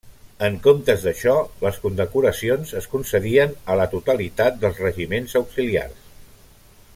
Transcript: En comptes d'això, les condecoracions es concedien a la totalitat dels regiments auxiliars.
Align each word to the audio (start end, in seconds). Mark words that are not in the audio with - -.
En 0.45 0.53
comptes 0.67 1.03
d'això, 1.09 1.33
les 1.65 1.77
condecoracions 1.83 2.73
es 2.81 2.87
concedien 2.95 3.53
a 3.73 3.77
la 3.81 3.87
totalitat 3.95 4.59
dels 4.65 4.81
regiments 4.87 5.37
auxiliars. 5.43 6.13